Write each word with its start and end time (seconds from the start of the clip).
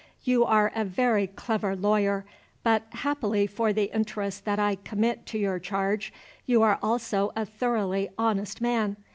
You 0.23 0.43
are 0.45 0.71
a 0.73 0.83
very 0.83 1.27
clever 1.27 1.75
lawyer; 1.75 2.25
but, 2.63 2.81
happily 2.89 3.45
for 3.45 3.71
the 3.71 3.93
interests 3.95 4.41
that 4.41 4.57
I 4.57 4.77
commit 4.77 5.27
to 5.27 5.37
your 5.37 5.59
charge, 5.59 6.11
you 6.47 6.63
are 6.63 6.79
also 6.81 7.31
a 7.35 7.45
thoroughly 7.45 8.09
honest 8.17 8.61
man. 8.61 8.97